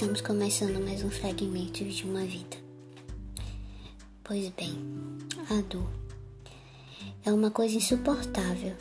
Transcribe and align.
estamos 0.00 0.20
começando 0.20 0.82
mais 0.84 1.02
um 1.02 1.10
fragmento 1.10 1.84
de 1.84 2.04
uma 2.04 2.20
vida. 2.20 2.56
Pois 4.22 4.48
bem, 4.50 4.78
a 5.50 5.60
dor 5.62 5.90
é 7.24 7.32
uma 7.32 7.50
coisa 7.50 7.76
insuportável. 7.76 8.74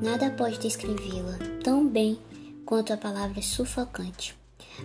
Nada 0.00 0.30
pode 0.30 0.58
descrevê-la 0.58 1.38
tão 1.62 1.88
bem 1.88 2.18
quanto 2.64 2.92
a 2.92 2.96
palavra 2.96 3.40
sufocante. 3.42 4.36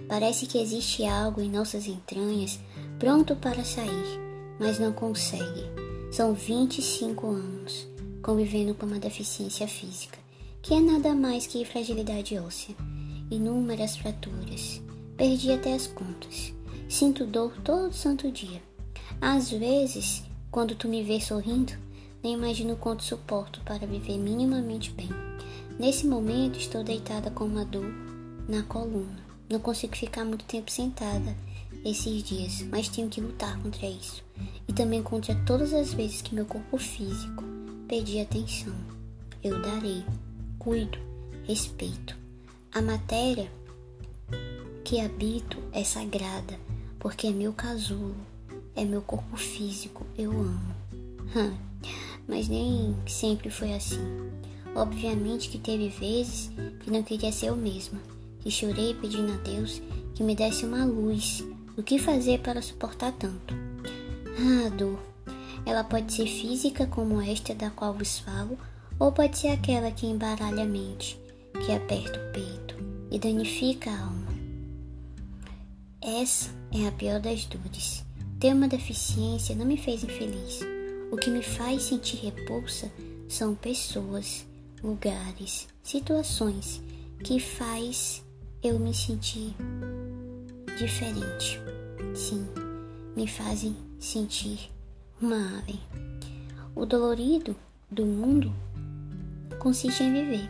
Parece 0.07 0.45
que 0.45 0.59
existe 0.59 1.03
algo 1.05 1.41
em 1.41 1.49
nossas 1.49 1.87
entranhas 1.87 2.59
pronto 2.99 3.35
para 3.35 3.63
sair, 3.63 4.19
mas 4.59 4.79
não 4.79 4.93
consegue. 4.93 5.63
São 6.11 6.33
25 6.33 7.27
anos 7.27 7.87
convivendo 8.21 8.75
com 8.75 8.85
uma 8.85 8.99
deficiência 8.99 9.67
física, 9.67 10.19
que 10.61 10.73
é 10.73 10.79
nada 10.79 11.13
mais 11.15 11.47
que 11.47 11.65
fragilidade 11.65 12.37
óssea, 12.37 12.75
inúmeras 13.29 13.97
fraturas. 13.97 14.81
Perdi 15.17 15.51
até 15.51 15.73
as 15.73 15.87
contas. 15.87 16.53
Sinto 16.87 17.25
dor 17.25 17.53
todo 17.63 17.93
santo 17.93 18.31
dia. 18.31 18.61
Às 19.21 19.51
vezes, 19.51 20.23
quando 20.49 20.75
tu 20.75 20.87
me 20.87 21.03
vês 21.03 21.25
sorrindo, 21.25 21.73
nem 22.23 22.33
imagino 22.33 22.75
quanto 22.75 23.03
suporto 23.03 23.61
para 23.65 23.85
viver 23.85 24.17
minimamente 24.17 24.91
bem. 24.91 25.09
Nesse 25.77 26.05
momento, 26.05 26.57
estou 26.57 26.83
deitada 26.83 27.29
com 27.31 27.45
uma 27.45 27.63
dor 27.63 27.91
na 28.47 28.63
coluna. 28.63 29.19
Não 29.49 29.59
consigo 29.59 29.95
ficar 29.95 30.25
muito 30.25 30.45
tempo 30.45 30.69
sentada 30.69 31.35
esses 31.85 32.23
dias, 32.23 32.61
mas 32.63 32.89
tenho 32.89 33.09
que 33.09 33.21
lutar 33.21 33.57
contra 33.61 33.87
isso. 33.87 34.23
E 34.67 34.73
também 34.73 35.01
contra 35.01 35.35
todas 35.45 35.73
as 35.73 35.93
vezes 35.93 36.21
que 36.21 36.35
meu 36.35 36.45
corpo 36.45 36.77
físico 36.77 37.43
pedir 37.87 38.21
atenção. 38.21 38.73
Eu 39.43 39.61
darei, 39.61 40.03
cuido, 40.57 40.99
respeito. 41.47 42.18
A 42.71 42.83
matéria 42.83 43.51
que 44.83 44.99
habito 44.99 45.57
é 45.71 45.83
sagrada, 45.83 46.59
porque 46.99 47.25
é 47.25 47.31
meu 47.31 47.51
casulo, 47.51 48.15
é 48.75 48.85
meu 48.85 49.01
corpo 49.01 49.35
físico, 49.35 50.05
eu 50.15 50.31
amo. 50.31 50.75
Mas 52.27 52.47
nem 52.47 52.95
sempre 53.07 53.49
foi 53.49 53.73
assim. 53.73 54.29
Obviamente 54.75 55.49
que 55.49 55.57
teve 55.57 55.89
vezes 55.89 56.51
que 56.81 56.91
não 56.91 57.01
queria 57.01 57.31
ser 57.31 57.47
eu 57.47 57.55
mesma, 57.55 57.99
que 58.39 58.51
chorei 58.51 58.93
pedindo 58.93 59.33
a 59.33 59.37
Deus 59.37 59.81
que 60.13 60.21
me 60.21 60.35
desse 60.35 60.63
uma 60.63 60.85
luz 60.85 61.43
do 61.75 61.81
que 61.81 61.97
fazer 61.97 62.39
para 62.41 62.61
suportar 62.61 63.13
tanto. 63.13 63.55
Ah, 64.37 64.69
dor. 64.69 64.99
Ela 65.65 65.83
pode 65.83 66.13
ser 66.13 66.27
física, 66.27 66.85
como 66.85 67.19
esta 67.19 67.55
da 67.55 67.71
qual 67.71 67.95
vos 67.95 68.19
falo, 68.19 68.59
ou 68.99 69.11
pode 69.11 69.39
ser 69.39 69.47
aquela 69.47 69.89
que 69.89 70.05
embaralha 70.05 70.63
a 70.63 70.67
mente, 70.67 71.19
que 71.65 71.71
aperta 71.71 72.19
o 72.19 72.31
peito 72.31 72.75
e 73.11 73.19
danifica 73.19 73.89
a 73.89 73.99
alma. 73.99 74.27
Essa 76.01 76.49
é 76.71 76.87
a 76.87 76.91
pior 76.91 77.19
das 77.19 77.45
dores. 77.45 78.05
Ter 78.39 78.53
uma 78.53 78.67
deficiência 78.67 79.55
não 79.55 79.65
me 79.65 79.77
fez 79.77 80.03
infeliz. 80.03 80.61
O 81.11 81.17
que 81.17 81.29
me 81.29 81.41
faz 81.41 81.83
sentir 81.83 82.17
repulsa 82.17 82.91
são 83.27 83.53
pessoas, 83.53 84.45
lugares, 84.81 85.67
situações 85.83 86.81
que 87.23 87.39
faz 87.39 88.23
eu 88.63 88.79
me 88.79 88.93
sentir 88.93 89.53
diferente. 90.77 91.59
Sim, 92.15 92.47
me 93.15 93.27
fazem 93.27 93.75
sentir 93.99 94.71
uma 95.21 95.59
ave. 95.59 95.79
O 96.75 96.85
dolorido 96.85 97.55
do 97.91 98.05
mundo 98.05 98.53
consiste 99.59 100.03
em 100.03 100.13
viver, 100.13 100.49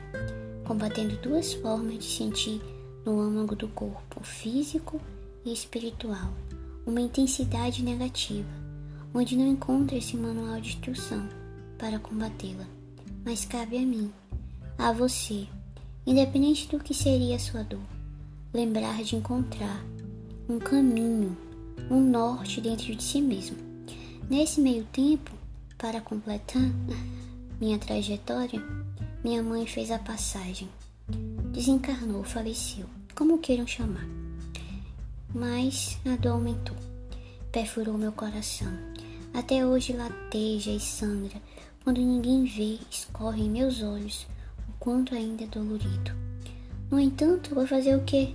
combatendo 0.70 1.18
duas 1.18 1.52
formas 1.56 1.98
de 1.98 2.04
sentir 2.04 2.62
no 3.04 3.20
âmago 3.20 3.56
do 3.56 3.68
corpo, 3.70 4.24
físico 4.24 5.02
e 5.44 5.52
espiritual, 5.52 6.32
uma 6.86 7.02
intensidade 7.02 7.82
negativa, 7.82 8.48
onde 9.12 9.36
não 9.36 9.48
encontra 9.48 9.98
esse 9.98 10.16
manual 10.16 10.62
de 10.62 10.70
instrução 10.70 11.28
para 11.80 11.98
combatê-la. 11.98 12.68
Mas 13.26 13.46
cabe 13.46 13.80
a 13.80 13.82
mim, 13.82 14.12
a 14.78 14.92
você, 14.92 15.48
independente 16.06 16.68
do 16.68 16.78
que 16.78 16.94
seria 16.94 17.38
a 17.38 17.40
sua 17.40 17.64
dor, 17.64 17.80
lembrar 18.54 19.02
de 19.04 19.16
encontrar 19.16 19.84
um 20.48 20.60
caminho, 20.60 21.36
um 21.90 22.00
norte 22.00 22.62
dentro 22.62 22.96
de 22.96 23.02
si 23.04 23.20
mesmo 23.20 23.58
Nesse 24.30 24.62
meio 24.62 24.84
tempo, 24.94 25.32
para 25.80 26.00
completar 26.00 26.62
minha 27.60 27.80
trajetória, 27.80 28.62
minha 29.24 29.44
mãe 29.44 29.68
fez 29.68 29.92
a 29.92 30.00
passagem. 30.00 30.70
Desencarnou, 31.52 32.24
faleceu, 32.24 32.86
como 33.14 33.40
queiram 33.40 33.68
chamar. 33.68 34.08
Mas 35.34 35.98
a 36.06 36.16
dor 36.16 36.34
aumentou, 36.34 36.78
perfurou 37.52 37.98
meu 37.98 38.12
coração. 38.14 38.72
Até 39.34 39.66
hoje 39.66 39.94
lateja 39.94 40.72
e 40.72 40.80
sangra. 40.80 41.42
Quando 41.84 42.00
ninguém 42.00 42.46
vê, 42.46 42.80
escorre 42.90 43.44
em 43.44 43.50
meus 43.50 43.84
olhos 43.84 44.26
o 44.68 44.74
quanto 44.80 45.14
ainda 45.14 45.44
é 45.44 45.48
dolorido. 45.48 46.12
No 46.90 47.00
entanto, 47.00 47.54
vou 47.54 47.68
fazer 47.68 47.96
o 47.96 48.04
quê? 48.04 48.34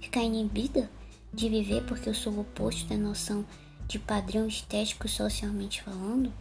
Ficar 0.00 0.22
inibida 0.22 0.88
de 1.34 1.48
viver 1.48 1.84
porque 1.86 2.08
eu 2.08 2.14
sou 2.14 2.32
o 2.32 2.40
oposto 2.40 2.88
da 2.88 2.96
noção 2.96 3.44
de 3.86 3.98
padrão 3.98 4.46
estético 4.46 5.08
socialmente 5.08 5.82
falando? 5.82 6.32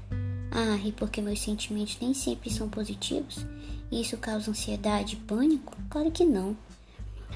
Ah, 0.51 0.77
e 0.83 0.91
porque 0.91 1.21
meus 1.21 1.41
sentimentos 1.41 1.97
nem 1.99 2.13
sempre 2.13 2.51
são 2.51 2.69
positivos? 2.69 3.45
Isso 3.91 4.17
causa 4.17 4.51
ansiedade 4.51 5.15
e 5.15 5.25
pânico? 5.25 5.75
Claro 5.89 6.11
que 6.11 6.23
não. 6.23 6.55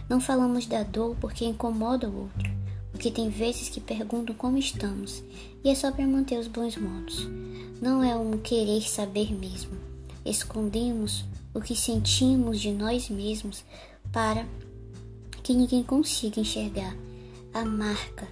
Não 0.10 0.20
falamos 0.20 0.66
da 0.66 0.84
dor 0.84 1.16
porque 1.20 1.46
incomoda 1.46 2.10
o 2.10 2.24
outro, 2.24 2.52
porque 2.92 3.10
tem 3.10 3.30
vezes 3.30 3.70
que 3.70 3.82
perguntam 3.82 4.36
como 4.36 4.58
estamos, 4.58 5.24
e 5.64 5.70
é 5.70 5.76
só 5.76 5.92
para 5.92 6.06
manter 6.06 6.38
os 6.38 6.48
bons 6.48 6.78
modos. 6.78 7.28
Não 7.82 8.04
é 8.04 8.16
um 8.16 8.38
querer 8.38 8.82
saber 8.82 9.34
mesmo. 9.34 9.72
Escondemos 10.26 11.26
o 11.54 11.62
que 11.62 11.76
sentimos 11.76 12.60
de 12.60 12.72
nós 12.72 13.10
mesmos 13.10 13.64
para 14.12 14.46
que 15.42 15.54
ninguém 15.54 15.84
consiga 15.84 16.40
enxergar 16.40 16.96
a 17.54 17.66
marca 17.66 18.28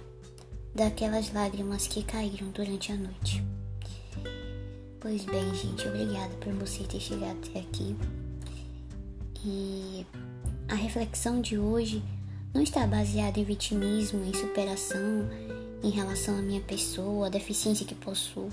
daquelas 0.74 1.32
lágrimas 1.32 1.86
que 1.86 2.02
caíram 2.02 2.48
durante 2.50 2.92
a 2.92 2.96
noite. 2.96 3.44
Pois 5.02 5.24
bem, 5.24 5.52
gente, 5.52 5.88
obrigada 5.88 6.32
por 6.36 6.52
você 6.52 6.84
ter 6.84 7.00
chegado 7.00 7.36
até 7.44 7.58
aqui. 7.58 7.96
E 9.44 10.06
a 10.68 10.76
reflexão 10.76 11.40
de 11.40 11.58
hoje 11.58 12.00
não 12.54 12.62
está 12.62 12.86
baseada 12.86 13.40
em 13.40 13.42
vitimismo, 13.42 14.24
em 14.24 14.32
superação 14.32 15.28
em 15.82 15.90
relação 15.90 16.38
à 16.38 16.40
minha 16.40 16.60
pessoa, 16.60 17.26
a 17.26 17.30
deficiência 17.30 17.84
que 17.84 17.96
possuo, 17.96 18.48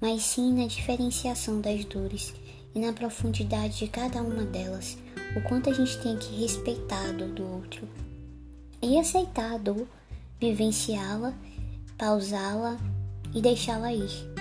mas 0.00 0.22
sim 0.22 0.52
na 0.52 0.66
diferenciação 0.66 1.60
das 1.60 1.84
dores 1.84 2.34
e 2.74 2.80
na 2.80 2.92
profundidade 2.92 3.78
de 3.78 3.86
cada 3.86 4.20
uma 4.20 4.42
delas, 4.42 4.98
o 5.36 5.42
quanto 5.42 5.70
a 5.70 5.72
gente 5.72 5.96
tem 6.02 6.18
que 6.18 6.40
respeitar 6.40 7.08
a 7.08 7.12
dor 7.12 7.28
do 7.28 7.46
outro 7.46 7.88
e 8.82 8.98
aceitar 8.98 9.54
a 9.54 9.58
dor 9.58 9.86
vivenciá-la, 10.40 11.32
pausá-la 11.96 12.76
e 13.32 13.40
deixá-la 13.40 13.92
ir. 13.92 14.37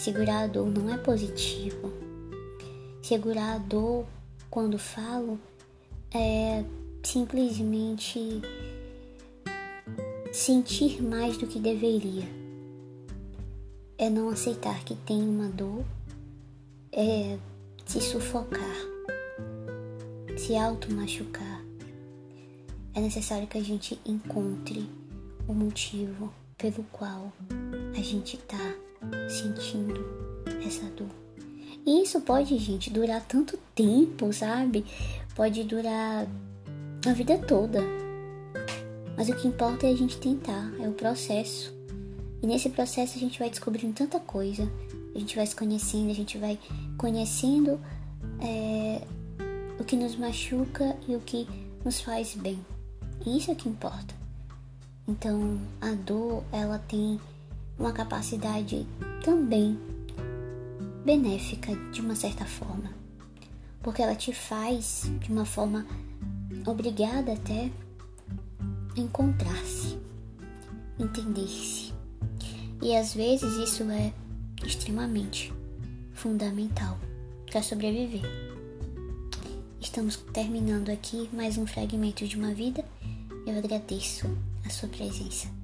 Segurar 0.00 0.44
a 0.44 0.46
dor 0.46 0.66
não 0.66 0.94
é 0.94 0.96
positivo. 0.96 1.92
Segurar 3.02 3.56
a 3.56 3.58
dor, 3.58 4.06
quando 4.48 4.78
falo, 4.78 5.38
é 6.10 6.64
simplesmente 7.02 8.40
sentir 10.32 11.02
mais 11.02 11.36
do 11.36 11.46
que 11.46 11.58
deveria. 11.58 12.26
É 13.98 14.08
não 14.08 14.30
aceitar 14.30 14.82
que 14.84 14.94
tem 14.94 15.20
uma 15.20 15.50
dor, 15.50 15.84
é 16.90 17.38
se 17.84 18.00
sufocar, 18.00 18.76
se 20.38 20.56
auto-machucar. 20.56 21.62
É 22.94 23.00
necessário 23.02 23.46
que 23.46 23.58
a 23.58 23.62
gente 23.62 24.00
encontre 24.06 24.88
o 25.46 25.52
motivo 25.52 26.32
pelo 26.56 26.84
qual 26.84 27.30
a 27.94 28.00
gente 28.00 28.38
tá 28.38 28.74
sentindo 29.28 30.04
essa 30.66 30.84
dor. 30.90 31.08
E 31.86 32.02
isso 32.02 32.20
pode, 32.20 32.56
gente, 32.58 32.90
durar 32.90 33.22
tanto 33.26 33.58
tempo, 33.74 34.32
sabe? 34.32 34.84
Pode 35.34 35.64
durar 35.64 36.26
a 37.06 37.12
vida 37.12 37.38
toda. 37.38 37.80
Mas 39.16 39.28
o 39.28 39.34
que 39.34 39.48
importa 39.48 39.86
é 39.86 39.90
a 39.90 39.96
gente 39.96 40.18
tentar, 40.18 40.72
é 40.78 40.88
o 40.88 40.92
processo. 40.92 41.74
E 42.42 42.46
nesse 42.46 42.70
processo 42.70 43.16
a 43.16 43.20
gente 43.20 43.38
vai 43.38 43.50
descobrindo 43.50 43.92
tanta 43.92 44.18
coisa, 44.18 44.70
a 45.14 45.18
gente 45.18 45.36
vai 45.36 45.46
se 45.46 45.54
conhecendo, 45.54 46.10
a 46.10 46.14
gente 46.14 46.38
vai 46.38 46.58
conhecendo 46.96 47.78
é, 48.40 49.02
o 49.78 49.84
que 49.84 49.96
nos 49.96 50.16
machuca 50.16 50.96
e 51.06 51.14
o 51.14 51.20
que 51.20 51.46
nos 51.84 52.00
faz 52.00 52.34
bem. 52.34 52.64
E 53.26 53.36
isso 53.36 53.50
é 53.50 53.54
que 53.54 53.68
importa. 53.68 54.14
Então, 55.06 55.58
a 55.80 55.92
dor, 55.92 56.44
ela 56.52 56.78
tem 56.78 57.20
uma 57.80 57.92
capacidade 57.92 58.86
também 59.24 59.78
benéfica 61.02 61.74
de 61.90 62.02
uma 62.02 62.14
certa 62.14 62.44
forma, 62.44 62.90
porque 63.82 64.02
ela 64.02 64.14
te 64.14 64.34
faz 64.34 65.10
de 65.18 65.32
uma 65.32 65.46
forma 65.46 65.86
obrigada 66.66 67.32
até 67.32 67.70
encontrar-se, 68.94 69.98
entender-se. 70.98 71.94
E 72.82 72.94
às 72.94 73.14
vezes 73.14 73.54
isso 73.56 73.82
é 73.90 74.12
extremamente 74.64 75.50
fundamental 76.12 76.98
para 77.50 77.62
sobreviver. 77.62 78.22
Estamos 79.80 80.16
terminando 80.34 80.90
aqui 80.90 81.30
mais 81.32 81.56
um 81.56 81.66
fragmento 81.66 82.26
de 82.26 82.36
uma 82.36 82.52
vida. 82.52 82.84
Eu 83.46 83.56
agradeço 83.56 84.26
a 84.66 84.70
sua 84.70 84.88
presença. 84.88 85.59